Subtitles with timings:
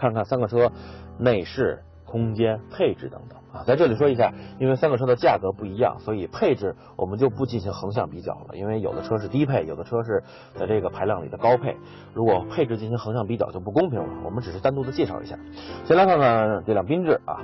[0.00, 0.72] 看看三个车
[1.18, 1.82] 内饰。
[2.10, 8.56] 空间、配置等等啊，在这里说一下，因为三个车的价格不一样，所以配置我们就不进行横向比较了。
[8.56, 10.24] 因为有的车是低配，有的车是
[10.56, 11.76] 在这个排量里的高配，
[12.12, 14.08] 如果配置进行横向比较就不公平了。
[14.24, 15.38] 我们只是单独的介绍一下。
[15.84, 17.38] 先来看看这辆缤智啊，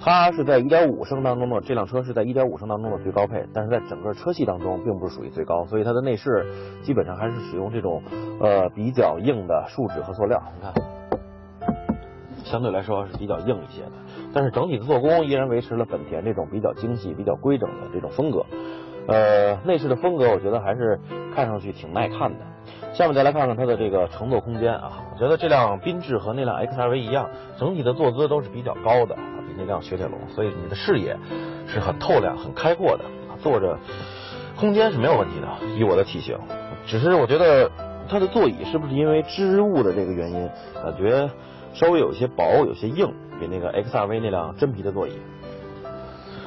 [0.00, 6.46] 它是在1.5升当中的这辆车是在1.5升当中的最高配，但是在整个车系当中并不是属于最高，所以它的内饰
[6.82, 8.02] 基本上还是使用这种
[8.40, 10.42] 呃比较硬的树脂和塑料。
[10.56, 10.72] 你看，
[12.50, 13.92] 相对来说是比较硬一些的。
[14.32, 18.44] 但是整体的做工依然维持了本田这种比较精细、比较规整的这种风格。
[19.08, 20.98] 呃，内饰的风格我觉得还是
[21.34, 22.40] 看上去挺耐看的。
[22.92, 27.28] 下面再来看看它的这个乘坐空间啊，我觉得这辆缤智和那辆 XRV 一样，
[27.58, 31.16] 整体的坐姿都是比较高的，比那辆雪铁龙，所以你的视野
[31.66, 33.04] 是很透亮、很开阔的，
[33.38, 33.78] 坐着
[34.58, 35.76] 空间是没有问题的。
[35.76, 36.38] 以我的体型，
[36.86, 37.70] 只是我觉得
[38.08, 41.30] 它的座椅是不是因为织物的这个原因，感觉
[41.76, 43.14] 稍微有些薄、有些硬。
[43.38, 45.12] 比那个 XRV 那辆真皮的座椅。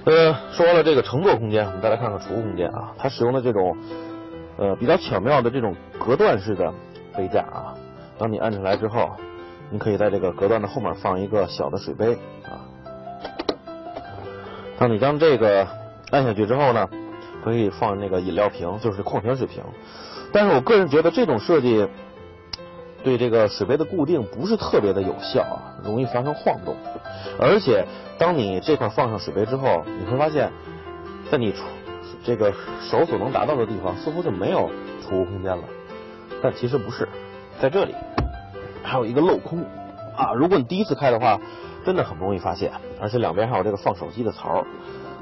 [0.06, 2.94] 呃，说完了这个乘坐空间，我们再来看看储物空间啊。
[2.98, 3.78] 它使用的这种
[4.58, 6.74] 呃比较巧妙的这种隔断式的
[7.16, 7.76] 杯架啊。
[8.18, 9.12] 当你按下来之后，
[9.70, 12.66] 你可以在这个隔断的后面放一个小的水杯啊。
[14.80, 15.68] 当你将这个
[16.10, 16.90] 按下去之后呢，
[17.44, 19.64] 可以放那个饮料瓶，就是矿泉水瓶。
[20.34, 21.88] 但是我个人觉得这种设计。
[23.10, 26.76] 对这个水杯的固定不是特别的有效啊，容易发生晃动。
[27.40, 27.84] 而且，
[28.20, 30.52] 当你这块放上水杯之后，你会发现，
[31.32, 31.52] 在你
[32.24, 34.70] 这个手所能达到的地方，似乎就没有
[35.02, 35.64] 储物空间了。
[36.44, 37.10] 但其实不是，
[37.60, 37.96] 在这里
[38.84, 39.66] 还有一个镂空
[40.16, 40.34] 啊。
[40.36, 41.42] 如果你第一次开的话，
[41.84, 42.72] 真的很不容易发现。
[43.02, 44.64] 而且两边还有这个放手机的槽，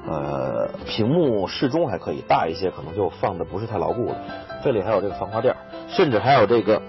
[0.09, 4.17] 呃，屏幕适中还可以，大一些可能就放的不是太牢固了。
[4.61, 5.55] 这里还有这个防滑垫，
[5.87, 6.81] 甚至还有这个。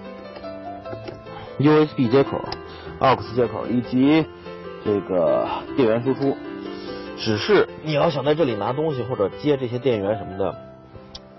[1.59, 2.41] USB 接口、
[2.99, 4.25] AUX 接口以及
[4.85, 6.37] 这个电源输出，
[7.17, 10.55] 只是你要想在这里拿东西或者接这些电源什么的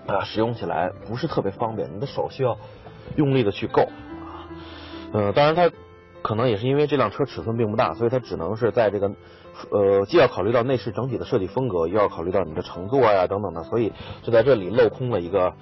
[0.05, 2.57] 啊，使用起来不是特别方便，你的手需要
[3.15, 4.45] 用力的去够啊。
[5.13, 5.71] 嗯，当然它
[6.21, 9.11] 可能也是因为这辆车尺寸并不大，所以它只能是在这个
[9.71, 13.91] 呃，既要考虑到内饰整体的设计风格，又要考虑到你的乘坐呀等等的，所以
[14.21, 15.53] 就在这里镂空了一个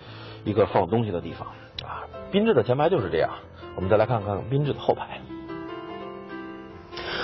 [0.44, 1.48] 一个放东西的地方
[1.88, 2.04] 啊。
[2.32, 3.30] 缤智的前排就是这样。
[3.80, 5.22] 我们再来看看缤智的后排。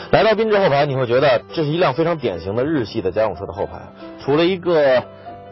[0.10, 3.82] 来到缤智后排，你会觉得这是一辆非常典型的日系的家用车的后排，
[4.22, 5.04] 除了一个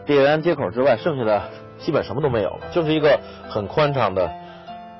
[0.06, 1.42] 电源接口之外，剩下的
[1.78, 3.20] 基本什么都没有了，就是一个
[3.50, 4.30] 很宽敞的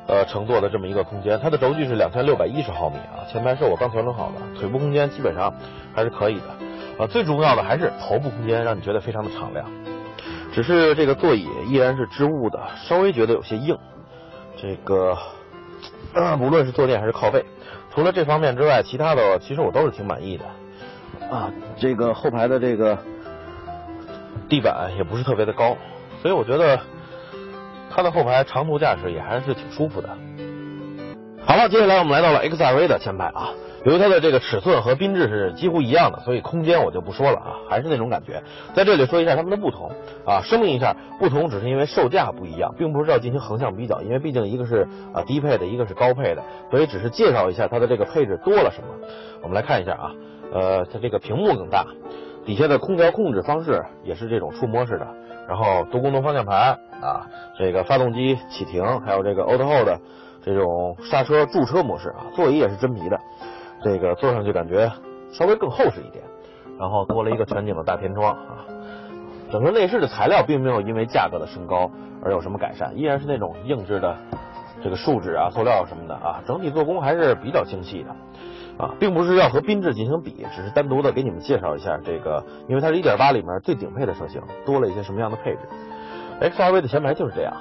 [0.06, 1.40] 呃乘坐的这么一个空间。
[1.42, 5.54] 它的轴距是两千六百一十毫米啊，前排是我刚调整好的，腿部空间基本上
[5.94, 7.06] 还是可以的啊。
[7.06, 9.64] 最重要的还是头部空间，让你觉得非常的敞亮。
[10.52, 13.78] 只是这个座椅依然是织物的，稍微觉得有些硬。
[14.58, 15.16] 这个。
[16.40, 17.44] 无论是坐垫还是靠背，
[17.92, 20.44] 除了这方面之外，其他的其实我都是挺满意的。
[21.30, 22.98] 啊，这个后排的这个
[24.48, 25.76] 地板也不是特别的高，
[26.22, 26.78] 所以我觉得
[27.90, 30.08] 它的后排长途驾驶也还是挺舒服的。
[31.46, 33.50] 好了，接下来我们来到了 XRV 的前排啊。
[33.84, 38.42] 由于它的这个尺寸和缤智是几乎一样的，所以空间我就不说了啊，还是那种感觉。
[38.74, 39.90] 在这里说一下它们的不同
[40.24, 48.88] 啊，声明一下，不同只是因为售价不一样，并不是要进行横向比较，因为毕竟一个是啊低配的，一个是高配的，所以只是介绍一下它的这个配置多了什么。
[49.42, 50.12] 我们来看一下啊，
[50.50, 51.84] 呃，它这个屏幕更大，
[52.46, 55.06] 底下的空调控制方式也是这种触摸式的，
[55.46, 57.26] 然后多功能方向盘啊，
[57.58, 60.00] 这个发动机启停，还有这个 Auto Hold
[60.42, 63.18] 这种刹车驻车模式啊，座椅也是真皮的。
[63.84, 64.90] 这个坐上去感觉
[65.30, 66.24] 稍微更厚实一点，
[66.80, 68.64] 然后多了一个全景的大天窗啊。
[69.52, 71.90] 整个内饰的材料并没有因为价格的升高
[72.22, 74.16] 而有什么改善，依然是那种硬质的
[74.82, 76.42] 这个树脂啊、塑料什么的啊。
[76.46, 85.60] 整体做工还是比较精细的啊，并不是要和缤智进行比，只是单独的给你们介绍一下这个，因为它是一点八里面最顶配的车型，多了一些什么样的配置。
[86.40, 87.54] XRV 的前排就是这样，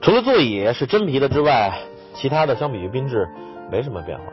[0.00, 1.72] 除了座椅是真皮的之外，
[2.14, 3.28] 其他的相比于缤智
[3.72, 4.24] 没什么变化。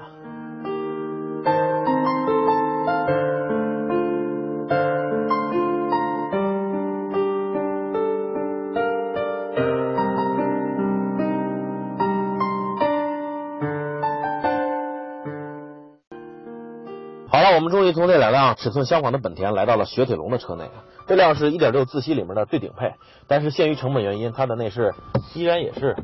[18.58, 20.70] 尺寸相仿的本田来到了雪铁龙的车内。
[21.08, 22.96] 这辆是一点六自吸里面的最顶配，
[23.28, 24.94] 但是限于成本原因，它的内饰
[25.36, 25.96] 依然也是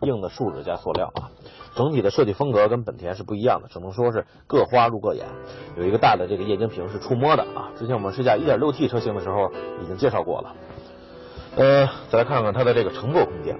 [0.00, 1.30] 硬的树脂加塑料啊。
[1.76, 5.24] 整体的设计风格跟本田是不一样的，只能说是各花入各眼。
[5.76, 9.50] 有一个大的这个液晶屏是触摸的啊，之前我们试驾一点六 T 车型的时候
[9.82, 10.54] 已经介绍过了。
[11.56, 13.56] 呃，再来看看它的这个乘坐空间。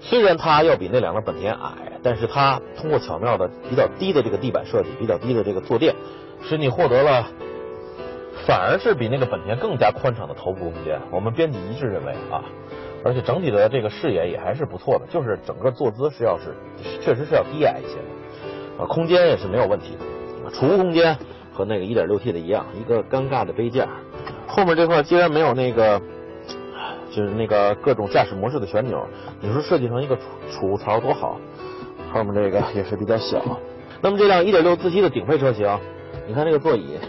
[0.00, 5.94] 虽然它要比那两个本田矮，但是它通过巧妙的比较低的这个地板设计，比较低的这个坐垫，
[6.42, 7.26] 使你获得了
[8.50, 11.00] 反而是比那个本田更加宽敞的头部空间。
[11.12, 12.42] 我们编辑一致认为啊，
[13.04, 16.56] 而且整体的这个视野也还是不错的，就是整个坐姿是要是
[17.00, 21.16] 确实是要低矮一些的，啊，空间也是没有问题的，储物空间
[21.52, 23.86] 和那个 1.6T 的一样，一个尴尬的杯架，
[24.48, 26.02] 后面这块既然没有那个。
[27.12, 29.04] 就是那个各种驾驶模式的旋钮，
[29.40, 31.40] 你说设计成一个储储物槽多好？
[32.12, 33.42] 后面这个也是比较小。
[34.00, 35.76] 那么这辆1.6自吸的顶配车型，
[36.28, 37.00] 你看这个座椅，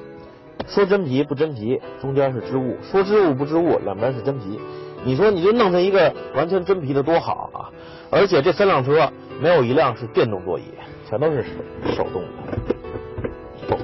[0.68, 4.59] 说真皮不真皮，中间是织物；说织物不织物，两边是真皮。
[5.03, 7.69] 你说你就弄成一个完全真皮的多好啊！
[8.12, 9.12] 而且这三辆车
[9.42, 10.63] 没有一辆是电动座椅，
[11.09, 11.44] 全都是
[11.95, 13.77] 手动的。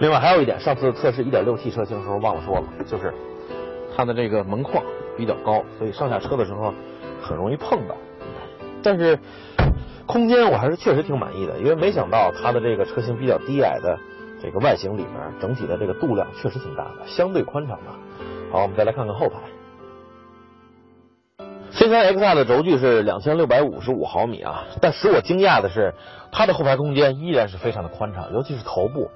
[0.00, 3.12] 另外还有一点，上次测试 1.6T 车型的时候忘了说了，就是。
[3.96, 4.84] 它的这个门框
[5.16, 6.72] 比较高，所以上下车的时候
[7.20, 7.96] 很容易碰到。
[8.80, 9.18] 但是
[10.06, 13.98] 空间我还是确实挺满意的，因为没想到它的这个车型比较低矮的
[14.42, 17.90] 这个外形里面，整体的这个度量确实挺大的，相对宽敞的。
[18.50, 19.36] 好，我们再来看看后排。
[21.72, 25.94] C3XR 的轴距是两千六百五十五毫米啊，但使我惊讶的是，
[26.32, 29.10] 它的后排空间依然是非常的宽敞，尤其是头部，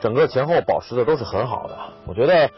[0.00, 1.76] 整个前后保持的都是很好的。
[2.06, 2.50] 我觉得。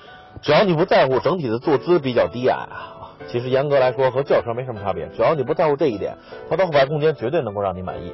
[0.43, 5.09] 只要你不在乎整体的坐姿比较低矮啊，其实严格来说和轿车没什么差别。
[5.17, 6.15] 只要你不在乎这一点，
[6.51, 8.13] 它的后排空间绝对能够让你满意。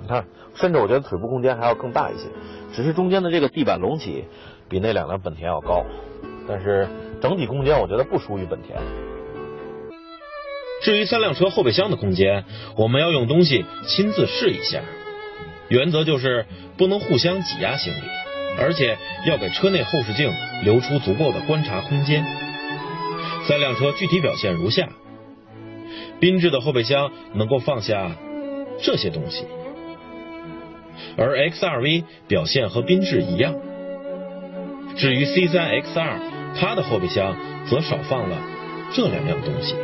[0.00, 0.24] 你看，
[0.54, 2.24] 甚至我觉得腿部空间还要更大一些，
[2.72, 4.24] 只是中间的这个地板隆起
[4.68, 5.84] 比那两辆本田要高，
[6.46, 6.88] 但是
[7.20, 8.78] 整体空间我觉得不输于本田。
[10.82, 12.44] 至于三辆车后备箱的空间，
[12.76, 14.80] 我们要用东西亲自试一下，
[15.68, 16.46] 原则就是
[16.76, 18.00] 不能互相挤压行李。
[18.60, 20.32] 而且要给车内后视镜
[20.64, 22.24] 留出足够的观察空间。
[23.46, 24.88] 三辆车具体表现如下：
[26.20, 28.10] 缤智的后备箱能够放下
[28.82, 29.44] 这些东西，
[31.16, 33.54] 而 XRV 表现和缤智一样。
[34.96, 36.18] 至于 C3XR，
[36.58, 37.36] 它的后备箱
[37.68, 38.36] 则少放了
[38.92, 39.74] 这两样东西。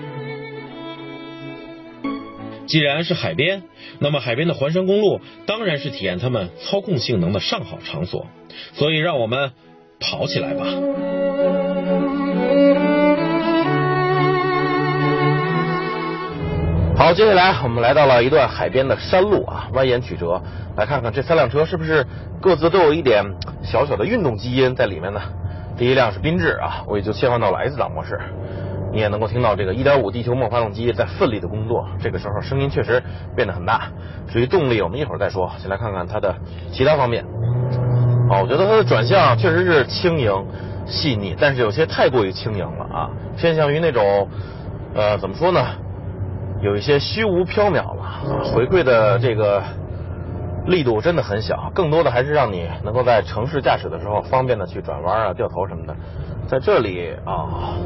[2.67, 3.63] 既然是海边，
[3.99, 8.27] 那么海边的环山公路当然是体验它们操控性能的上好场所。
[8.73, 9.53] 所以，让我们
[10.01, 10.65] 跑起来吧！
[16.97, 20.41] 好，接下来我们来到了一段海边的山路啊，蜿蜒曲折，
[20.77, 22.07] 来看看这三辆车是不是
[22.41, 23.25] 各自都有一点
[23.65, 25.21] 小小的运动基因在里面呢？
[25.77, 28.19] 第一辆是缤智啊，我也就切换到了 S 档模式。
[28.93, 33.03] 你也能够听到这个1.5地球梦发动机在奋力的工作，这个时候声音确实
[33.35, 33.89] 变得很大。
[34.29, 36.37] 至于动力，我们一会儿再说，先来看看它的
[36.71, 37.25] 其他方面。
[38.31, 40.33] 哦，我觉得它的转向确实是轻盈
[40.87, 44.29] 细腻，但是有些太过于轻盈了啊，偏向于那种
[44.95, 45.67] 呃怎么说呢，
[46.65, 48.43] 有一些虚无缥缈了。
[48.53, 49.63] 回馈的这个
[50.67, 55.95] 力度真的很小，更多的还是让你能够在城市驾驶的时候方便的去转弯啊、掉头什么的。
[56.49, 57.77] 在这里啊。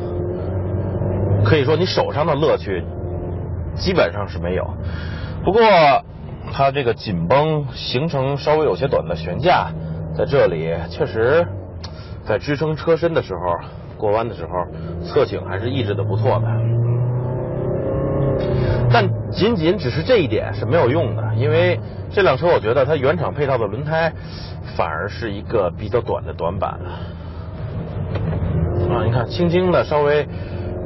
[1.44, 2.84] 可以说你手上的乐趣
[3.76, 4.74] 基本上是没有，
[5.44, 5.62] 不过
[6.52, 9.70] 它这个紧绷行程稍微有些短的悬架
[10.16, 11.46] 在这里确实，
[12.26, 13.40] 在支撑车身的时候
[13.96, 14.50] 过弯的时候
[15.04, 16.46] 侧倾还是抑制的不错的，
[18.90, 21.78] 但仅仅只是这一点是没有用的，因为
[22.10, 24.12] 这辆车我觉得它原厂配套的轮胎
[24.76, 26.70] 反而是一个比较短的短板
[28.90, 30.26] 啊，你看轻轻的稍微。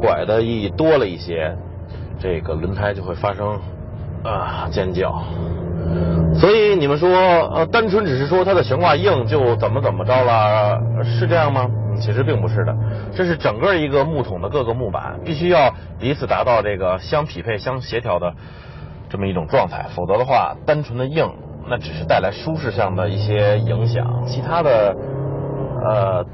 [0.03, 1.57] 拐的一多了一些，
[2.19, 3.57] 这个轮胎就会发生
[4.25, 5.23] 啊尖叫。
[6.35, 7.09] 所以你们说，
[7.55, 11.71] 呃，单纯只是说它的悬挂硬就怎么怎么着了，是这样吗？
[11.97, 12.77] 其实并不是的，
[13.15, 18.35] 这是整个一个木桶的各个木板必须要彼此达到这个相匹配、相协调的
[19.09, 21.31] 这么一种状态，否则的话，单纯的硬
[21.69, 24.97] 那只是带来舒适上的一些影响，其他的
[25.85, 26.25] 呃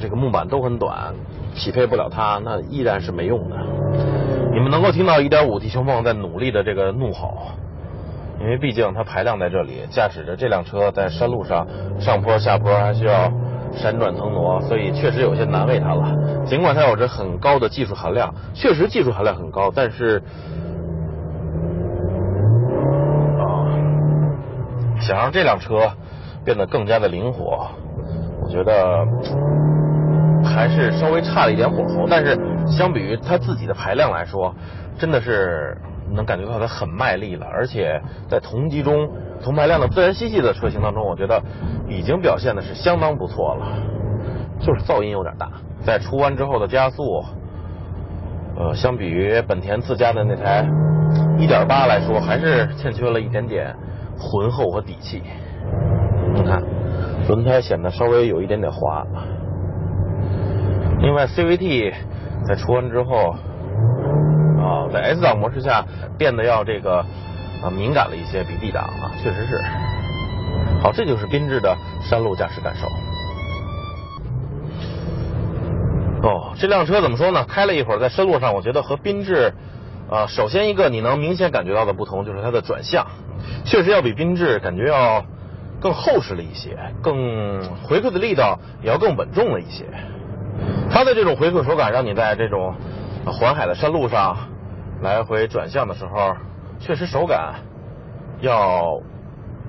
[0.00, 1.14] 这个木板都很短。
[1.54, 3.56] 匹配不了它，那依然是没用的。
[4.54, 7.36] 你们能够听到1.5地球梦在努力的这个怒吼，
[8.40, 11.66] 因为毕竟它排量在这里，驾驶着这辆车在山路上
[12.00, 13.30] 上坡下坡还需要
[13.74, 16.44] 闪转腾挪，所以确实有些难为它了。
[16.44, 20.22] 尽管它有着很高的技术含量，确实技术含量很高，但是
[23.38, 23.66] 啊，
[25.00, 25.90] 想让这辆车
[26.44, 27.68] 变得更加的灵活，
[28.42, 29.06] 我觉得。
[30.44, 32.36] 还是稍微差了一点火候，但是
[32.66, 34.52] 相比于它自己的排量来说，
[34.98, 35.78] 真的是
[36.12, 37.46] 能感觉到它很卖力了。
[37.46, 39.08] 而且在同级中
[39.42, 41.42] 同排量的自然吸气的车型当中，我觉得
[41.88, 43.66] 已经表现的是相当不错了。
[44.60, 45.50] 就是噪音有点大，
[45.84, 47.24] 在出弯之后的加速，
[48.56, 50.64] 呃，相比于本田自家的那台
[51.36, 53.74] 1.8来说，还是欠缺了一点点
[54.16, 55.20] 浑厚和底气。
[56.34, 56.62] 你看，
[57.28, 59.04] 轮胎显得稍微有一点点滑。
[61.00, 61.92] 另外，CVT
[62.46, 63.34] 在出弯之后，
[65.12, 65.84] 啊，在 S 档模式下
[66.16, 67.04] 变得要这个
[67.62, 69.60] 啊敏感了一些，比 D 档啊，确实是。
[70.80, 72.86] 好，这就是缤智的山路驾驶感受。
[76.26, 77.44] 哦，这辆车怎么说呢？
[77.44, 79.52] 开了一会儿，在山路上，我觉得和缤智
[80.10, 83.06] 啊，首先一个你能明显感觉到的不同就是它的转向，
[83.64, 85.24] 确实要比缤智感觉要
[85.80, 89.84] 更厚实了一些，更回馈的力道也要更稳重了一些。
[90.90, 92.74] 它的这种回馈手感，让你在这种
[93.24, 94.36] 环海的山路上
[95.02, 96.34] 来回转向的时候，
[96.78, 97.56] 确实手感
[98.40, 99.00] 要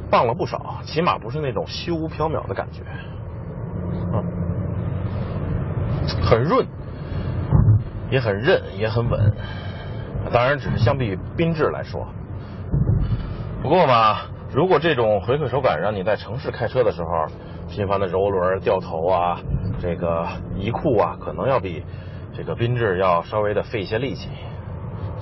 [0.09, 2.83] 棒了不少，起码不是那种虚无缥缈的感觉，
[6.23, 6.65] 很润，
[8.11, 9.33] 也很韧，也很稳。
[10.31, 12.07] 当然，只是相比缤智来说。
[13.61, 14.19] 不过嘛，
[14.53, 17.25] 如果这种回馈手感让你在城市开车的时候，
[17.69, 19.39] 频繁的揉轮、掉头啊。
[19.79, 21.83] 这个移库啊，可能要比
[22.33, 24.29] 这个缤智要稍微的费一些力气，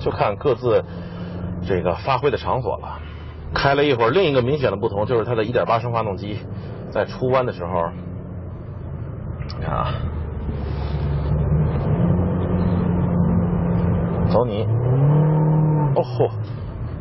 [0.02, 0.84] 就看各自
[1.66, 2.98] 这个发挥的场所了。
[3.54, 6.38] 开了一会儿，另一个明显的不同就是它的1.8升发动机
[6.90, 7.90] 在出弯的时候，
[9.58, 9.92] 你看啊，
[14.30, 14.64] 走你，
[15.94, 16.30] 哦嚯，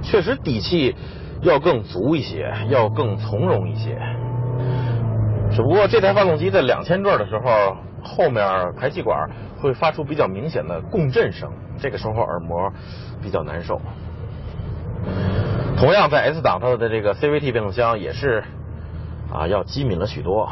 [0.01, 0.93] 确实底气
[1.41, 3.98] 要更足一些，要更从容一些。
[5.51, 9.29] 只不过这台发动机在两千转的时候，后面排气管
[9.61, 12.73] 会发出比较明显的共振声，这个时候耳膜
[13.21, 13.79] 比较难受。
[15.77, 18.43] 同样在 S 档，它的这个 CVT 变速箱也是
[19.31, 20.49] 啊要机敏了许多，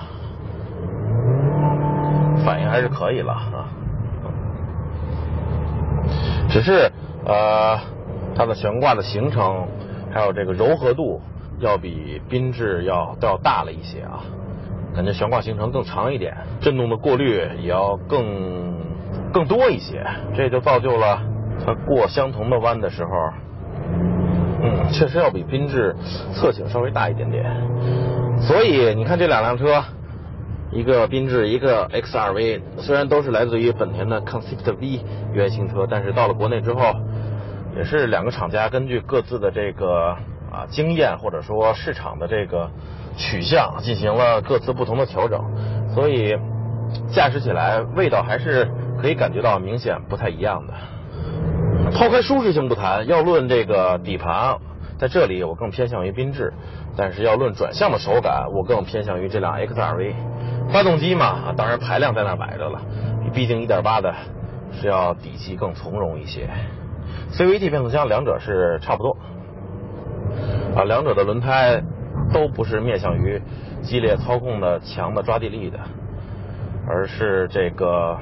[2.45, 3.65] 反应还是可以了啊。
[6.49, 6.91] 只是
[7.25, 7.79] 呃
[8.35, 9.67] 它的悬挂的行程
[10.11, 11.21] 还有这个柔和度
[11.59, 14.21] 要比缤智要都要大了一些啊。
[14.95, 18.73] 感觉悬挂行程更长一点，震动的过滤也要更
[19.33, 20.05] 更多一些，
[20.35, 21.21] 这就造就了
[21.65, 23.11] 它过相同的弯的时候，
[24.61, 25.95] 嗯，确实要比缤智
[26.33, 27.45] 侧倾稍微大一点点。
[28.41, 29.83] 所以你看这两辆车，
[30.71, 35.01] 一个缤智，一个 XRV，虽然都是来自于本田的 Concept V
[35.33, 36.93] 原型车，但是到了国内之后，
[37.75, 40.15] 也是两个厂家根据各自的这个
[40.51, 42.69] 啊经验或者说市场的这个。
[43.17, 45.43] 取向进行了各自不同的调整，
[45.93, 46.37] 所以
[47.11, 48.65] 驾驶起来味道还是
[49.01, 50.73] 可以感觉到明显不太一样的。
[51.91, 54.57] 抛开舒适性不谈，要论这个底盘，
[54.97, 56.53] 在这里我更偏向于缤智，
[56.95, 60.13] 但是要论转向的手感，我更偏向于这辆 XRV。
[60.71, 62.81] 发动机嘛，当然排量在那摆着了，
[63.33, 64.13] 毕竟1.8的
[64.71, 66.49] 是要底气更从容一些。
[67.31, 69.17] CVT 变速箱两者是差不多，
[70.75, 71.83] 啊，两者的轮胎。
[72.31, 73.41] 都不是面向于
[73.81, 75.79] 激烈操控的强的抓地力的，
[76.87, 78.19] 而是这个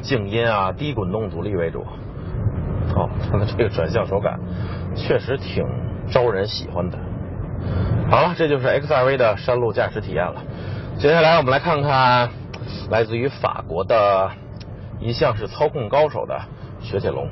[0.00, 1.84] 静音啊、低滚动阻力为主。
[2.94, 4.40] 好，它的这个转向手感
[4.96, 5.64] 确实挺
[6.10, 6.98] 招人喜欢的。
[8.10, 10.42] 好了，这就是 XRV 的山路驾驶体验了。
[10.98, 12.30] 接下来我们来看看
[12.90, 14.30] 来自于法国的
[14.98, 16.40] 一向是操控高手的
[16.80, 17.28] 雪铁龙。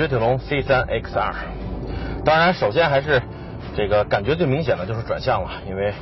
[0.00, 1.34] 雪铁龙 C3XR，
[2.24, 3.20] 当然，首先还是
[3.76, 5.92] 这个感觉最明显的就是转向了，因为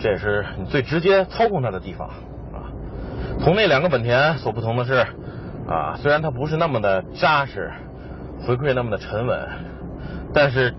[0.00, 2.72] 这也是你最直接操控它的地方啊。
[3.44, 5.06] 同那两个本田所不同的是
[5.68, 7.70] 啊，虽然它不是那么的扎实，
[8.46, 9.46] 回馈那么的沉稳，
[10.32, 10.74] 但是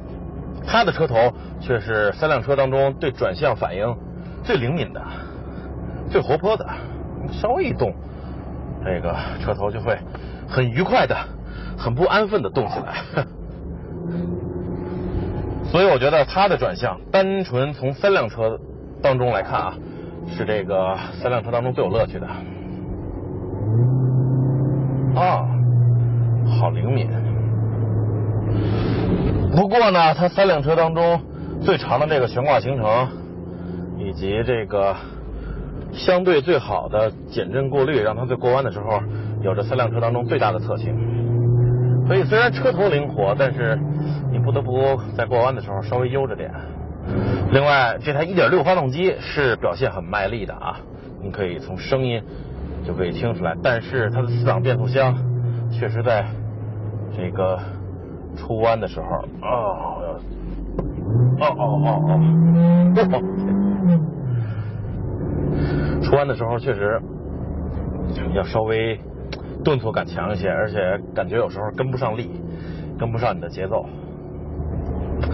[0.66, 3.96] 它的车头却是三辆车当中对转向反应
[4.44, 5.02] 最灵敏的、
[6.10, 6.68] 最活泼的，
[7.32, 7.94] 稍微一动，
[8.84, 9.96] 这个车头就会
[10.48, 11.16] 很愉快的。
[11.78, 13.24] 很不安分的动起来，
[15.72, 18.60] 所以我觉得它的转向，单纯从三辆车
[19.02, 19.74] 当中来看啊，
[20.28, 22.28] 是这个三辆车当中最有乐趣的。
[25.16, 25.48] 啊，
[26.60, 27.10] 好灵敏。
[29.56, 31.22] 不过呢，它三辆车当中
[31.62, 33.08] 最长的这个悬挂行程，
[33.98, 34.96] 以及这个
[35.92, 39.02] 相对最好的减震过滤，让它在过弯的时候
[39.42, 41.19] 有着三辆车当中最大的侧倾。
[42.10, 43.78] 所以虽然车头灵活，但是
[44.32, 46.52] 你不得不在过弯的时候稍微悠着点。
[47.52, 50.80] 另外，这台1.6发动机是表现很卖力的啊，
[51.22, 52.20] 你可以从声音
[52.84, 53.56] 就可以听出来。
[53.62, 55.16] 但是它的四档变速箱
[55.70, 56.26] 确实在
[57.16, 57.60] 这个
[58.36, 59.06] 出弯的时候，
[59.48, 60.18] 哦，
[61.40, 62.20] 哦哦哦哦，
[66.02, 67.00] 出弯的时候确实
[68.34, 69.00] 要稍微
[69.64, 72.32] 顿挫感强一些，而且感觉有时候跟不上力，
[72.98, 73.86] 跟不上你的节奏。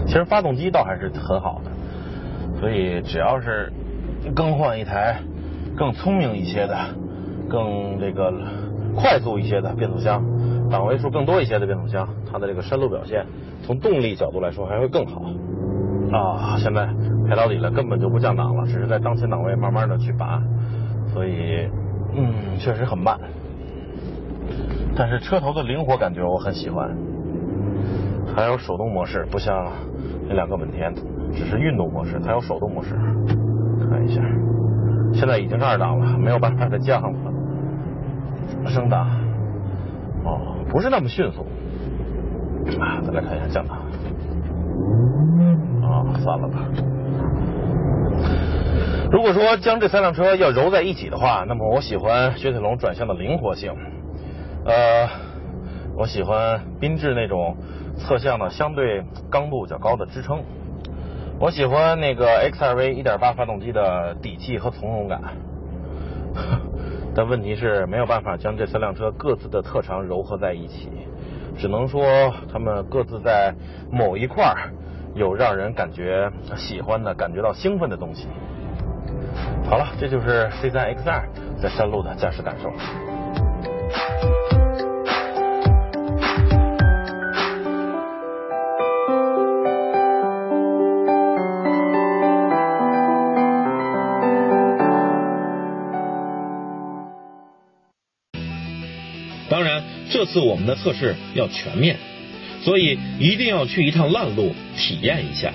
[0.06, 1.70] 其实发动机倒还是很好的，
[2.60, 3.72] 所以只要是
[4.34, 5.20] 更换一台
[5.76, 6.76] 更聪明一些的、
[7.48, 8.32] 更这个
[8.96, 10.24] 快速一些的变速箱，
[10.70, 13.24] 档位数更多一些的变速箱，它的这个山路表现
[13.62, 15.22] 从动力角度来说还会更好。
[16.12, 16.88] 啊，现在
[17.28, 20.42] 排到底了，根本就不降档了，只是在当前档位慢慢的去拔，
[21.12, 21.68] 所以
[22.14, 23.18] 嗯，确实很慢。
[24.96, 26.96] 但是车头的灵活感觉我很喜欢，
[28.34, 29.70] 还有手动模式，不像
[30.26, 30.94] 那两个本田
[31.32, 32.94] 只是运动模式，它有手动模式。
[33.90, 34.22] 看一下，
[35.12, 37.32] 现在已经是二档了，没有办法再降了。
[38.66, 39.06] 升档，
[40.24, 41.46] 哦，不是那么迅速。
[42.80, 43.76] 啊，再来看一下降档。
[45.82, 46.58] 啊，算了吧。
[49.12, 53.72] 如果说将这三辆车要揉在一起的话，那么我喜欢雪铁龙转向的灵活性，
[54.66, 55.08] 呃，
[55.96, 57.56] 我喜欢缤智那种
[57.96, 60.42] 侧向的相对刚度较高的支撑，
[61.38, 65.22] 我喜欢那个 X2V 1.8发动机的底气和从容感。
[67.14, 70.90] 但问题是没有办法将这三辆车各自的特长糅合在一起，
[71.56, 73.54] 只能说他们各自在
[73.90, 74.72] 某一块儿。
[75.14, 78.28] 有让人感觉喜欢的、感觉到兴奋的东西。
[79.64, 81.22] 好了，这就是 C3 X2
[81.58, 82.70] 在山路的驾驶感受。
[99.48, 101.96] 当然，这次我们的测试要全面。
[102.62, 105.52] 所以一定要去一趟烂路体验一下。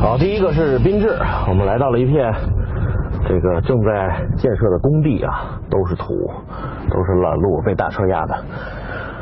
[0.00, 2.32] 好，第一个是缤智，我们来到了一片
[3.28, 6.14] 这个正在建设的工地啊，都是土，
[6.88, 8.34] 都是烂路，被大车压的。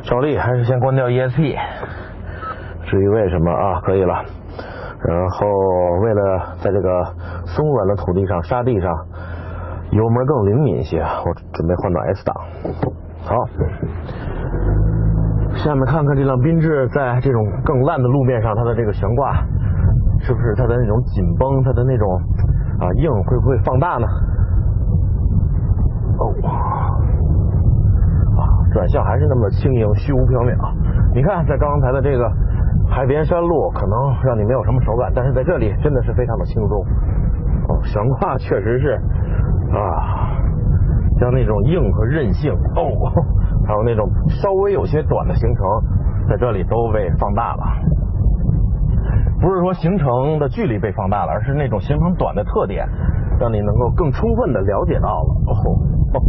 [0.03, 1.57] 照例还是先关掉 ESP。
[2.85, 4.15] 至于为什么啊，可以了。
[5.07, 5.47] 然后
[6.03, 7.05] 为了在这个
[7.47, 8.91] 松软的土地上、沙地上，
[9.91, 12.35] 油门更灵敏一些，我准备换到 S 档。
[13.25, 13.37] 好，
[15.57, 19.33] 下面看看这辆缤智在这种更烂的路面上，它的这个悬挂
[20.21, 22.21] 是不是它的那种紧绷，它的那种
[22.85, 24.07] 啊硬会不会放大呢？
[26.19, 26.29] 哦，
[28.37, 30.55] 啊，转向还是那么轻盈，虚无缥缈。
[31.15, 32.31] 你看，在刚才的这个
[32.89, 36.85] 海边山路，可能让你没有什么手感，但是在这里真的是非常的轻松。
[37.69, 39.01] 哦，悬挂确实是
[39.73, 40.29] 啊。
[41.19, 42.83] 像那种硬和韧性哦，
[43.67, 45.65] 还有那种稍微有些短的行程，
[46.29, 47.63] 在这里都被放大了。
[49.41, 52.87] 不是说行程的距离被放大了，而是那种行程短的特点，
[53.39, 55.35] 让你能够更充分的了解到了。
[55.47, 55.53] 哦
[56.15, 56.21] 哦，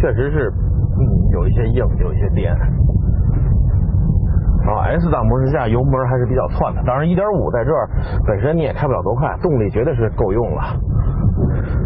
[0.00, 0.52] 确实是，
[0.98, 2.54] 嗯，有一些硬，有一些颠。
[4.64, 6.82] 啊，S 档模式下油门还是比较窜的。
[6.86, 7.86] 当然，1.5在这儿
[8.26, 10.62] 本身你也开不了多快，动力绝对是够用了。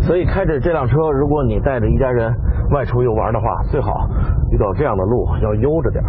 [0.03, 2.33] 所以开着这辆车，如果你带着一家人
[2.71, 4.07] 外出游玩的话，最好
[4.53, 6.05] 遇到这样的路要悠着点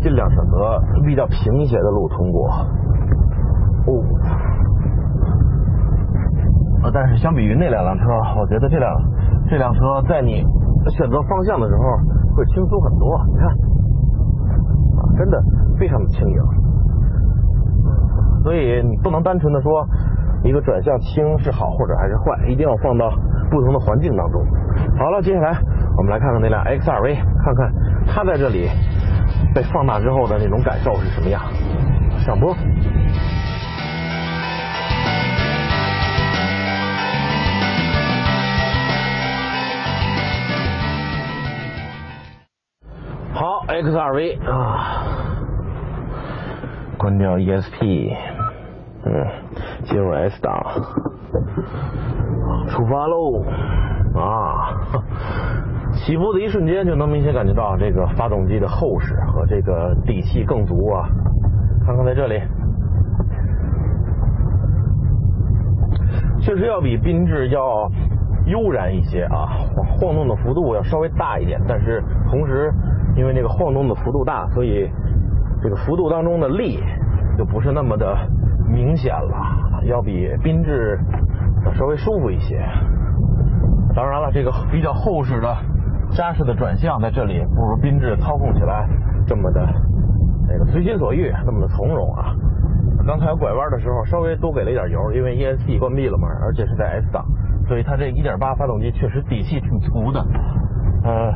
[0.00, 2.48] 尽量选择比较平斜的路通过。
[6.82, 8.04] 哦，但是相比于那两辆车，
[8.40, 8.90] 我觉得这辆
[9.48, 10.44] 这辆车在你
[10.96, 11.82] 选择方向的时候
[12.36, 13.24] 会轻松很多。
[13.28, 15.42] 你看，啊真的
[15.78, 16.36] 非常的轻盈。
[18.42, 19.86] 所以你不能单纯的说。
[20.44, 23.10] 一个转向轻是好或者还是坏，一定要放到
[23.50, 24.40] 不同的环境当中。
[24.96, 25.58] 好了，接下来
[25.96, 27.74] 我们来看看那辆 XRV，看看
[28.06, 28.68] 它在这里
[29.52, 31.42] 被放大之后的那种感受是什么样。
[32.24, 32.54] 上播。
[43.80, 45.06] X R V 啊，
[46.98, 48.12] 关掉 ESP。
[49.04, 49.26] 嗯，
[49.84, 50.60] 进入 S 档，
[52.68, 53.44] 出发喽！
[54.20, 54.74] 啊，
[55.94, 61.08] 起步的一瞬间就能明显感觉到这个发动机的厚实和这个底气更足啊！
[61.86, 62.42] 看看在这里，
[66.40, 67.88] 确实要比缤智要
[68.48, 69.46] 悠然一些啊，
[70.00, 72.72] 晃动的幅度要稍微大一点，但是同时
[73.16, 74.90] 因为那个晃动的幅度大，所以
[75.62, 76.82] 这个幅度当中的力
[77.36, 78.16] 就不是那么的。
[78.70, 80.98] 明显了，要比缤智
[81.64, 82.60] 要稍微舒服一些。
[83.96, 85.56] 当然了，这个比较厚实的
[86.10, 88.86] 扎实的转向在这里不如缤智操控起来
[89.26, 89.66] 这么的
[90.46, 92.36] 那个随心所欲，那么的从容啊。
[93.06, 97.24] 刚才拐弯的时候稍微多给了一点油，因为 ESP 关闭了嘛，而且是在 S 档，
[97.68, 100.24] 所以它这1.8发动机确实底气挺足的，
[101.04, 101.32] 呃，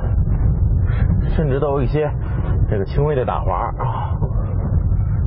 [1.36, 2.10] 甚至都有一些
[2.70, 4.16] 这个轻微的打滑啊。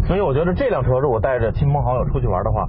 [0.03, 2.67] 所以我觉得这辆车如果带着亲朋好友出去玩的话，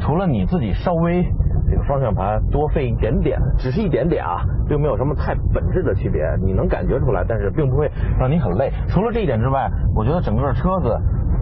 [0.00, 1.22] 除了你自己稍微
[1.70, 8.72] 这个方向盘多费一点点，只是一点点啊，并没有什么太本质的区别，你能感觉出来，但是并不会让你很累。
[8.88, 10.98] 除了这一点之外，我觉得整个车子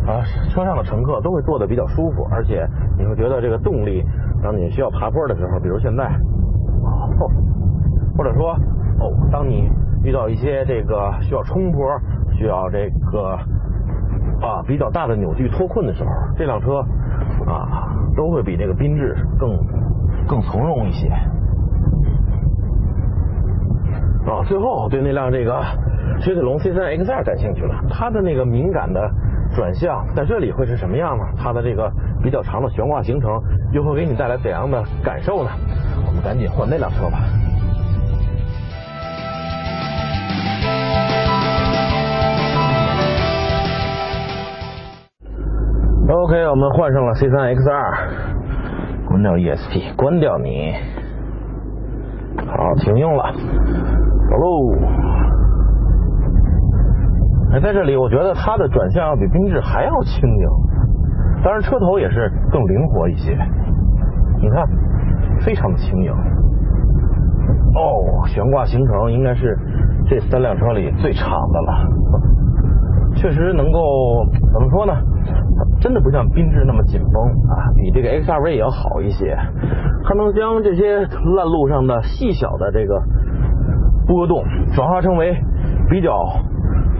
[0.09, 2.67] 啊，车上的乘客都会坐的比较舒服，而且
[2.97, 4.03] 你会觉得这个动力，
[4.43, 6.05] 当你需要爬坡的时候，比如现在，
[6.83, 7.31] 哦，
[8.17, 8.53] 或者说
[9.01, 9.71] 哦，当你
[10.03, 11.87] 遇到一些这个需要冲坡，
[12.39, 13.39] 需要这个。
[14.41, 16.79] 啊，比较大的扭矩脱困的时候，这辆车
[17.45, 19.59] 啊都会比这个缤智更
[20.29, 21.09] 更从容一些。
[24.31, 25.61] 啊，最后对那辆这个
[26.21, 29.11] 雪铁龙 C3 X2 感兴趣了，它的那个敏感的
[29.59, 31.25] 转向在这里会是什么样呢？
[31.37, 31.91] 它的这个
[32.23, 33.29] 比较长的悬挂行程
[33.73, 35.51] 又会给你带来怎样的感受呢？
[36.07, 37.19] 我们赶紧换那辆车吧。
[46.09, 50.73] OK，我们换上了 C3 X2，关掉 ESP，关掉你。
[52.47, 53.33] 好，停用了，
[54.31, 55.08] 走喽。
[57.53, 60.49] 哎，在这里我觉得它的转向要比缤智还要轻盈，
[61.43, 63.33] 当然车头也是更灵活一些。
[64.41, 64.69] 你看，
[65.41, 66.13] 非常的轻盈。
[67.75, 69.57] 哦，悬挂行程应该是
[70.07, 71.73] 这三辆车里最长的了，
[73.17, 74.93] 确实能够怎么说呢？
[75.81, 79.37] 真的不像缤智那么紧绷啊，比这个 XRV 也要好一些。
[80.05, 83.01] 它能将这些烂路上的细小的这个
[84.07, 84.43] 波动
[84.75, 85.37] 转化成为
[85.89, 86.13] 比较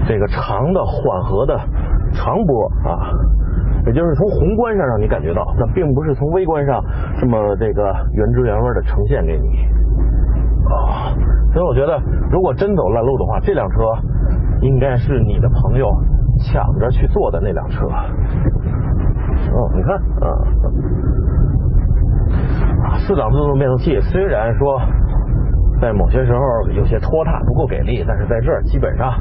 [0.09, 1.55] 这个长的缓和的
[2.15, 3.13] 长波啊，
[3.87, 6.83] 也就是从宏观上让你感觉到，但并不是从微观上
[7.21, 9.69] 这么这个原汁原味的呈现给你
[10.73, 11.13] 啊。
[11.53, 12.01] 所以我觉得，
[12.33, 13.77] 如果真走烂路的话，这辆车
[14.63, 15.89] 应该是你的朋友。
[16.41, 20.31] 抢着去坐的那辆车，哦，你看，啊，
[23.01, 24.81] 四档自动变速器虽然说
[25.81, 26.39] 在某些时候
[26.71, 29.13] 有些拖沓不够给力，但是在这儿基本上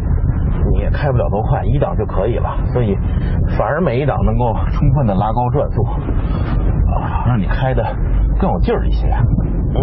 [0.71, 2.97] 你也开不了多快，一档就可以了，所以
[3.58, 7.84] 反而每一档能够充分的拉高转速，啊，让你开的
[8.39, 9.08] 更有劲儿一些，
[9.75, 9.82] 嗯，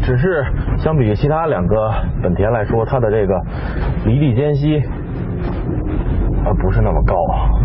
[0.00, 0.44] 只是
[0.78, 1.90] 相比于其他两个
[2.22, 3.40] 本田来说，它的这个
[4.04, 4.82] 离地间隙。
[6.44, 7.16] 啊不是那么高，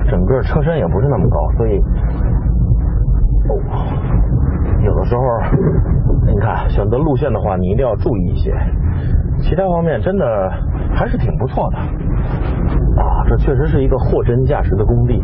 [0.09, 1.77] 整个车身也不是那么高，所以
[3.47, 3.53] 哦，
[4.83, 5.21] 有的时候
[6.25, 8.51] 你看选择路线的话，你一定要注意一些。
[9.41, 10.25] 其他方面真的
[10.93, 11.77] 还是挺不错的
[13.01, 15.21] 啊，这确实是一个货真价实的工地。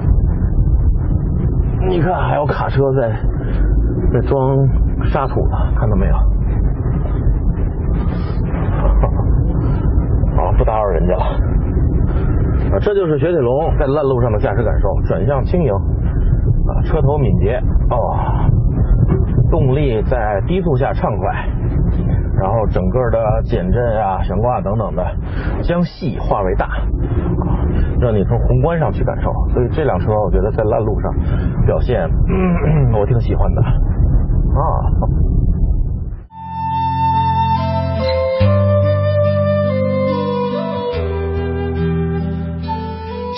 [1.87, 3.09] 你看还有卡车在
[4.11, 4.67] 在装
[5.05, 6.15] 沙土呢，看到没有？
[10.35, 11.23] 好，不打扰人家了。
[12.73, 17.95] 啊，这就是雪铁龙在烂路上的驾驶感受，转向轻盈，啊，车头敏捷，哦，
[19.49, 21.47] 动力在低速下畅快，
[22.39, 25.03] 然后整个的减震啊、悬挂等等的，
[25.63, 27.59] 将细化为大，啊，
[27.99, 29.31] 让你从宏观上去感受。
[29.53, 31.11] 所以这辆车我觉得在烂路上
[31.65, 32.07] 表现，
[32.93, 33.73] 我挺喜欢的，啊。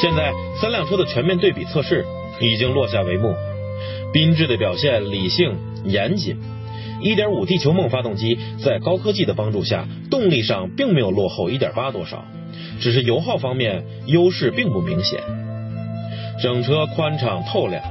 [0.02, 0.32] 现在
[0.62, 2.06] 三辆车的全面对比测试
[2.40, 3.34] 已经落下帷幕，
[4.14, 6.38] 缤智的表现理性严谨
[7.02, 12.26] ，1.5地球梦发动机在高科技的帮助下，动力上并没有落后1.8多少，
[12.80, 15.22] 只是油耗方面优势并不明显。
[16.42, 17.84] 整车宽敞透亮，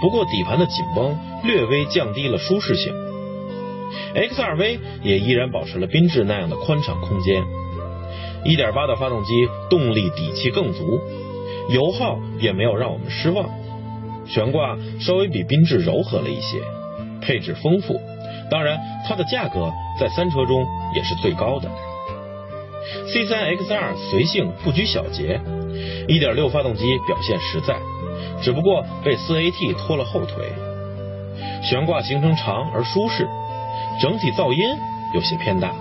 [0.00, 2.92] 不过底盘的紧绷略微降低了舒适性。
[4.14, 7.42] X2V 也依然保持了缤智那样的宽敞空间
[8.44, 9.32] ，1.8的发动机
[9.68, 11.00] 动力底气更足。
[11.68, 13.48] 油耗也没有让我们失望，
[14.26, 16.60] 悬挂稍微比缤智柔和了一些，
[17.20, 18.00] 配置丰富，
[18.52, 21.70] 当然它的价格在三车中也是最高的。
[23.08, 25.40] C3 X2 随性不拘小节
[26.08, 27.78] ，1.6发动机表现实在，
[28.42, 30.52] 只不过被 4AT 拖了后腿，
[31.62, 33.26] 悬挂行程长而舒适，
[34.00, 34.76] 整体噪音
[35.14, 35.72] 有些偏大，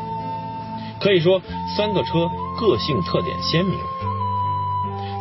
[1.01, 1.41] 可以说
[1.75, 3.75] 三个车个性特点鲜明。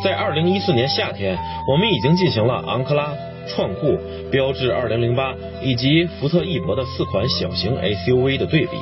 [0.04, 1.36] 在二零一四年夏天，
[1.66, 3.12] 我们已经进行了昂克拉、
[3.48, 3.98] 创酷、
[4.30, 8.76] 标致二零零八以及福特翼博的四款小型 SUV 的对比。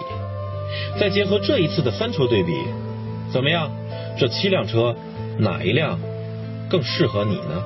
[0.99, 2.53] 再结合这一次的三车对比，
[3.33, 3.71] 怎么样？
[4.18, 4.97] 这七辆车
[5.38, 5.99] 哪一辆
[6.68, 7.64] 更适合你呢？